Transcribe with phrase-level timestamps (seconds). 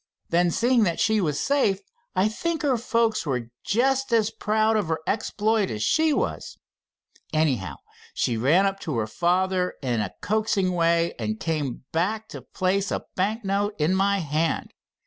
[0.29, 1.79] Then, seeing that she was safe,
[2.15, 6.57] I think her folks were just as proud of her exploit as she was.
[7.31, 7.75] Anyhow,
[8.15, 12.89] she ran up to her father in a coaxing way, and came back to place
[12.89, 14.73] a bank note in my hand.